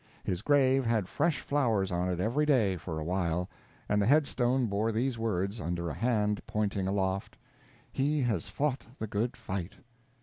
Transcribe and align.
His 0.23 0.41
grave 0.41 0.83
had 0.83 1.07
fresh 1.07 1.41
flowers 1.41 1.91
on 1.91 2.09
it 2.09 2.19
every 2.19 2.43
day, 2.43 2.75
for 2.75 2.97
a 2.97 3.03
while, 3.03 3.47
and 3.87 4.01
the 4.01 4.07
head 4.07 4.25
stone 4.25 4.65
bore 4.65 4.91
these 4.91 5.19
words, 5.19 5.61
under 5.61 5.91
a 5.91 5.93
hand 5.93 6.41
pointing 6.47 6.87
aloft: 6.87 7.37
"He 7.91 8.23
has 8.23 8.47
fought 8.49 8.87
the 8.97 9.05
good 9.05 9.37
fight." 9.37 9.75